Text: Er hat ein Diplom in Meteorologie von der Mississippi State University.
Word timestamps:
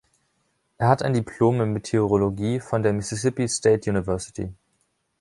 Er 0.79 0.87
hat 0.87 1.03
ein 1.03 1.13
Diplom 1.13 1.61
in 1.61 1.73
Meteorologie 1.73 2.59
von 2.59 2.81
der 2.81 2.91
Mississippi 2.91 3.47
State 3.47 3.87
University. 3.87 4.51